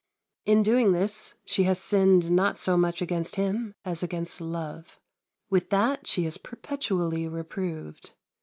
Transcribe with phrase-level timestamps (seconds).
[0.45, 4.99] In doing this she has sinned not so much against him as against Love.
[5.51, 8.13] With that she is perpetually reproved.